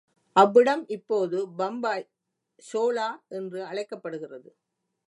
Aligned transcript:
அவ்விடம் 0.35 0.83
இப்போது 0.87 1.39
பம்பாய் 1.57 2.07
ஷோலா 2.63 3.09
என்று 3.31 3.61
அழைக்கப்படுகிறது. 3.65 4.49